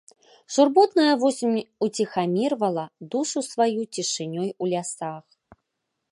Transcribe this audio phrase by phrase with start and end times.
[0.53, 5.23] Журботная восень уціхамірвала душу сваёю цішынёй у лясах.